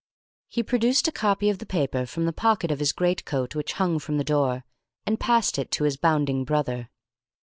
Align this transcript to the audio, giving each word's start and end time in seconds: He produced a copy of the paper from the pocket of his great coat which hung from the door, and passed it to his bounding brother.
He 0.47 0.63
produced 0.63 1.07
a 1.07 1.11
copy 1.11 1.47
of 1.51 1.59
the 1.59 1.65
paper 1.67 2.07
from 2.07 2.25
the 2.25 2.33
pocket 2.33 2.71
of 2.71 2.79
his 2.79 2.91
great 2.91 3.23
coat 3.23 3.53
which 3.53 3.73
hung 3.73 3.99
from 3.99 4.17
the 4.17 4.23
door, 4.23 4.65
and 5.05 5.19
passed 5.19 5.59
it 5.59 5.69
to 5.73 5.83
his 5.83 5.95
bounding 5.95 6.43
brother. 6.43 6.89